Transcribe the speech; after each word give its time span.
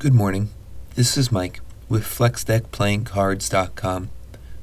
Good 0.00 0.14
morning. 0.14 0.48
This 0.94 1.18
is 1.18 1.30
Mike 1.30 1.60
with 1.90 2.04
FlexDeckPlayingCards.com 2.04 4.08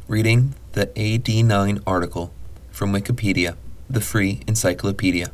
reading 0.07 0.55
the 0.71 0.87
AD9 0.87 1.83
article 1.85 2.33
from 2.71 2.91
Wikipedia, 2.91 3.55
the 3.87 4.01
free 4.01 4.41
encyclopedia. 4.47 5.29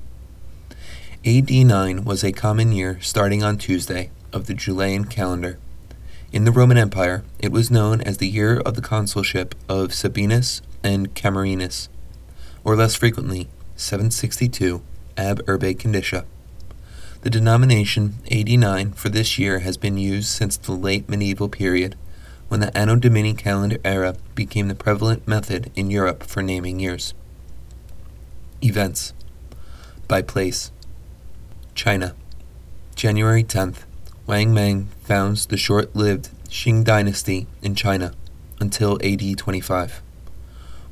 AD9 1.23 2.03
was 2.03 2.21
a 2.21 2.33
common 2.33 2.73
year 2.73 2.99
starting 2.99 3.43
on 3.43 3.57
Tuesday 3.57 4.09
of 4.33 4.47
the 4.47 4.53
Julian 4.53 5.05
calendar. 5.05 5.57
In 6.33 6.43
the 6.43 6.51
Roman 6.51 6.77
Empire, 6.77 7.23
it 7.39 7.53
was 7.53 7.71
known 7.71 8.01
as 8.01 8.17
the 8.17 8.27
year 8.27 8.59
of 8.59 8.75
the 8.75 8.81
consulship 8.81 9.55
of 9.69 9.91
Sabinus 9.91 10.59
and 10.83 11.15
Camerinus, 11.15 11.87
or 12.65 12.75
less 12.75 12.93
frequently, 12.93 13.47
762 13.77 14.81
ab 15.15 15.39
urbe 15.47 15.79
condita. 15.79 16.25
The 17.23 17.29
denomination 17.29 18.15
AD9 18.29 18.95
for 18.95 19.07
this 19.07 19.39
year 19.39 19.59
has 19.59 19.77
been 19.77 19.97
used 19.97 20.27
since 20.27 20.57
the 20.57 20.73
late 20.73 21.07
medieval 21.07 21.47
period, 21.47 21.95
when 22.49 22.59
the 22.59 22.77
Anno 22.77 22.97
Domini 22.97 23.33
calendar 23.33 23.77
era 23.85 24.17
became 24.35 24.67
the 24.67 24.75
prevalent 24.75 25.25
method 25.25 25.71
in 25.73 25.89
Europe 25.89 26.23
for 26.23 26.43
naming 26.43 26.81
years. 26.81 27.13
Events 28.61 29.13
by 30.09 30.21
place 30.21 30.73
China 31.75 32.13
January 32.93 33.43
10th 33.43 33.83
Wang 34.27 34.53
Mang 34.53 34.89
founds 35.03 35.45
the 35.45 35.55
short-lived 35.55 36.29
Qing 36.49 36.83
dynasty 36.83 37.47
in 37.61 37.73
China 37.73 38.13
until 38.59 38.99
AD 39.01 39.37
25. 39.37 40.01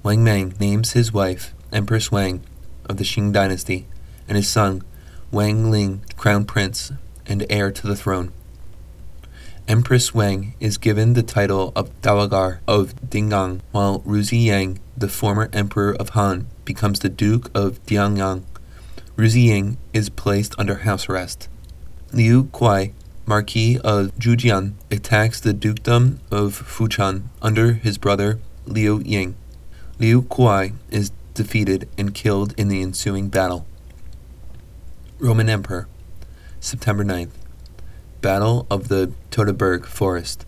Wang 0.01 0.23
Mang 0.23 0.53
names 0.61 0.93
his 0.93 1.11
wife 1.11 1.53
Empress 1.73 2.09
Wang 2.09 2.41
of 2.85 2.95
the 2.95 3.03
Qing 3.03 3.33
dynasty 3.33 3.85
and 4.29 4.37
his 4.37 4.47
son 4.47 4.81
Wang 5.31 5.71
Ling, 5.71 6.03
crown 6.17 6.43
prince 6.43 6.91
and 7.25 7.45
heir 7.49 7.71
to 7.71 7.87
the 7.87 7.95
throne. 7.95 8.33
Empress 9.65 10.13
Wang 10.13 10.55
is 10.59 10.77
given 10.77 11.13
the 11.13 11.23
title 11.23 11.71
of 11.73 12.01
Dowager 12.01 12.59
of 12.67 12.93
Dinggang, 13.09 13.61
while 13.71 14.01
Ruzi 14.01 14.43
Ying, 14.43 14.79
the 14.97 15.07
former 15.07 15.49
emperor 15.53 15.95
of 15.97 16.09
Han, 16.09 16.47
becomes 16.65 16.99
the 16.99 17.07
Duke 17.07 17.49
of 17.55 17.81
Dianyang. 17.85 18.43
Ruzi 19.15 19.45
Ying 19.45 19.77
is 19.93 20.09
placed 20.09 20.53
under 20.59 20.79
house 20.79 21.07
arrest. 21.07 21.47
Liu 22.11 22.45
Kuai, 22.45 22.91
Marquis 23.25 23.79
of 23.85 24.13
Zhujian, 24.19 24.73
attacks 24.91 25.39
the 25.39 25.53
dukedom 25.53 26.19
of 26.29 26.61
Fuchan 26.61 27.29
under 27.41 27.73
his 27.73 27.97
brother 27.97 28.39
Liu 28.65 29.01
Ying. 29.05 29.35
Liu 29.97 30.23
Kuai 30.23 30.73
is 30.89 31.11
defeated 31.33 31.87
and 31.97 32.13
killed 32.13 32.53
in 32.57 32.67
the 32.67 32.81
ensuing 32.81 33.29
battle. 33.29 33.65
Roman 35.21 35.49
Emperor, 35.49 35.87
September 36.59 37.05
9th. 37.05 37.29
Battle 38.21 38.65
of 38.71 38.87
the 38.87 39.13
Teutoburg 39.29 39.85
Forest. 39.85 40.47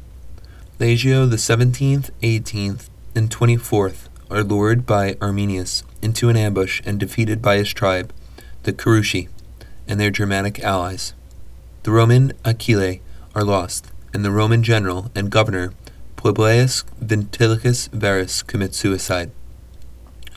Legio 0.79 1.29
the 1.29 1.35
17th, 1.35 2.09
18th, 2.23 2.89
and 3.13 3.29
24th 3.29 4.09
are 4.31 4.43
lured 4.43 4.87
by 4.87 5.15
Arminius 5.21 5.83
into 6.01 6.27
an 6.27 6.35
ambush 6.35 6.81
and 6.87 6.99
defeated 6.99 7.39
by 7.39 7.57
his 7.57 7.71
tribe, 7.71 8.11
the 8.63 8.73
Cherusci, 8.73 9.29
and 9.87 9.99
their 9.99 10.09
Germanic 10.09 10.59
allies. 10.61 11.13
The 11.83 11.91
Roman 11.91 12.33
Aquilae 12.43 13.01
are 13.35 13.43
lost, 13.43 13.91
and 14.11 14.25
the 14.25 14.31
Roman 14.31 14.63
general 14.63 15.11
and 15.13 15.29
governor 15.29 15.73
Publius 16.17 16.83
Ventilicus 16.99 17.89
Varus 17.89 18.41
commits 18.41 18.77
suicide. 18.79 19.29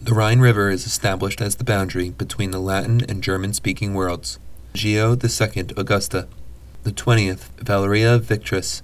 The 0.01 0.13
Rhine 0.13 0.41
River 0.41 0.69
is 0.71 0.87
established 0.87 1.41
as 1.41 1.57
the 1.57 1.65
boundary 1.65 2.11
between 2.11 2.51
the 2.51 2.61
Latin 2.61 3.01
and 3.09 3.23
German 3.23 3.55
speaking 3.55 3.95
worlds. 3.95 4.39
Geo 4.75 5.13
II 5.13 5.67
Augusta, 5.75 6.29
the 6.83 6.93
20th 6.93 7.49
Valeria 7.59 8.19
Victrix, 8.19 8.83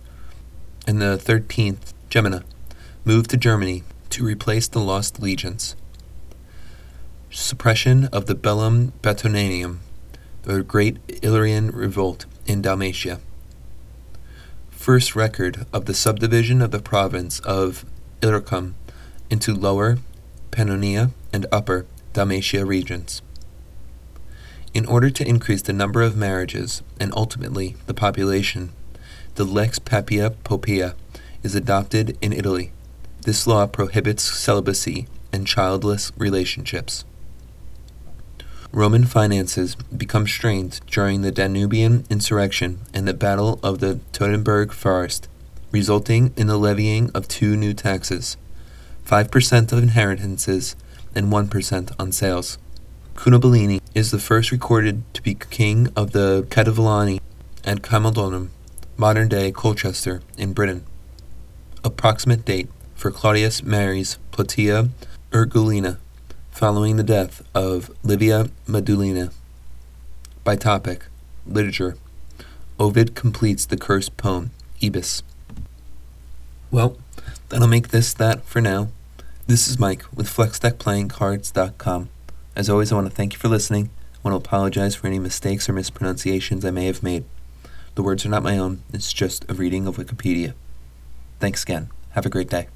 and 0.87 1.03
the 1.03 1.19
13th 1.23 1.93
Gemina 2.09 2.45
moved 3.05 3.29
to 3.31 3.37
Germany 3.37 3.85
to 4.09 4.25
replace 4.25 4.67
the 4.67 4.81
lost 4.81 5.21
legions. 5.21 5.77
Suppression 7.31 8.07
of 8.07 8.25
the 8.25 8.35
Bellum 8.35 8.95
Batonianum, 9.03 9.79
the 10.45 10.63
great 10.63 10.97
Illyrian 11.23 11.71
revolt 11.73 12.25
in 12.47 12.63
Dalmatia. 12.63 13.21
First 14.71 15.15
record 15.15 15.67
of 15.75 15.85
the 15.85 15.95
subdivision 15.95 16.63
of 16.63 16.71
the 16.71 16.81
province 16.81 17.39
of 17.41 17.85
Illyricum 18.23 18.77
into 19.31 19.55
Lower 19.55 19.99
Pannonia, 20.53 21.11
and 21.33 21.47
Upper 21.51 21.87
Dalmatia 22.13 22.65
regions. 22.65 23.23
In 24.75 24.87
order 24.87 25.11
to 25.11 25.27
increase 25.27 25.63
the 25.63 25.73
number 25.73 26.03
of 26.03 26.17
marriages 26.17 26.83
and 27.01 27.13
ultimately 27.17 27.75
the 27.87 27.95
population, 27.95 28.71
the 29.35 29.45
Lex 29.45 29.79
Papia 29.79 30.37
Poppaea 30.45 30.95
is 31.43 31.55
adopted 31.55 32.17
in 32.21 32.33
Italy. 32.33 32.73
This 33.23 33.47
law 33.47 33.67
prohibits 33.67 34.23
celibacy 34.23 35.09
and 35.33 35.47
childless 35.47 36.13
relationships. 36.17 37.05
Roman 38.73 39.05
finances 39.05 39.75
become 39.75 40.27
strained 40.27 40.81
during 40.87 41.23
the 41.23 41.33
Danubian 41.33 42.09
insurrection 42.09 42.81
and 42.95 43.07
the 43.07 43.15
Battle 43.15 43.59
of 43.63 43.81
the 43.81 44.01
Teutoburg 44.13 44.73
Forest, 44.73 45.29
resulting 45.71 46.33
in 46.37 46.47
the 46.47 46.59
levying 46.59 47.11
of 47.15 47.29
two 47.29 47.57
new 47.57 47.75
taxes 47.75 48.37
5% 49.07 49.73
of 49.73 49.83
inheritances, 49.83 50.77
and 51.15 51.27
1% 51.27 51.93
on 51.99 52.13
sales. 52.13 52.59
Cunobeline 53.15 53.81
is 53.95 54.11
the 54.11 54.19
first 54.19 54.51
recorded 54.51 55.03
to 55.15 55.23
be 55.23 55.35
king 55.35 55.89
of 55.95 56.13
the 56.13 56.47
Catuvellauni 56.49 57.21
at 57.65 57.83
Camulodunum, 57.83 58.49
modern 58.97 59.29
day 59.29 59.53
Colchester, 59.53 60.23
in 60.39 60.53
Britain. 60.53 60.85
Approximate 61.85 62.45
date 62.45 62.69
for 62.95 63.11
Claudius 63.11 63.63
marries 63.63 64.19
Plautia 64.31 64.91
Urgulina, 65.31 65.99
following 66.51 66.97
the 66.97 67.03
death 67.03 67.43
of 67.55 67.91
Livia 68.03 68.49
Medullina. 68.67 69.33
By 70.45 70.57
topic 70.57 71.07
Literature 71.47 71.97
Ovid 72.79 73.15
completes 73.15 73.67
the 73.67 73.77
cursed 73.77 74.17
poem, 74.17 74.51
Ibis. 74.83 75.23
Well, 76.71 76.97
that'll 77.49 77.69
make 77.69 77.89
this 77.89 78.13
that 78.15 78.45
for 78.45 78.61
now. 78.61 78.89
This 79.47 79.69
is 79.69 79.79
Mike 79.79 80.05
with 80.15 80.29
FlexDeckPlayingCards.com. 80.29 82.09
As 82.55 82.71
always, 82.71 82.93
I 82.93 82.95
want 82.95 83.09
to 83.09 83.15
thank 83.15 83.33
you 83.33 83.39
for 83.39 83.49
listening. 83.49 83.91
I 84.15 84.29
want 84.29 84.43
to 84.43 84.49
apologize 84.49 84.95
for 84.95 85.07
any 85.07 85.19
mistakes 85.19 85.69
or 85.69 85.73
mispronunciations 85.73 86.65
I 86.65 86.71
may 86.71 86.87
have 86.87 87.03
made. 87.03 87.25
The 87.95 88.03
words 88.03 88.25
are 88.25 88.31
not 88.31 88.43
my 88.43 88.57
own, 88.57 88.83
it's 88.93 89.13
just 89.13 89.51
a 89.51 89.55
reading 89.55 89.87
of 89.87 89.97
Wikipedia. 89.97 90.55
Thanks 91.41 91.63
again. 91.63 91.91
Have 92.11 92.25
a 92.25 92.31
great 92.31 92.49
day. 92.49 92.69